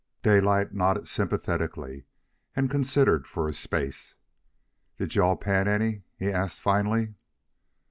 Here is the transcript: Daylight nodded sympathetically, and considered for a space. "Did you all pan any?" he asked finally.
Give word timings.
Daylight 0.23 0.73
nodded 0.73 1.07
sympathetically, 1.07 2.05
and 2.55 2.71
considered 2.71 3.27
for 3.27 3.47
a 3.47 3.53
space. 3.53 4.15
"Did 4.97 5.13
you 5.13 5.21
all 5.21 5.35
pan 5.37 5.67
any?" 5.67 6.01
he 6.17 6.31
asked 6.31 6.59
finally. 6.59 7.13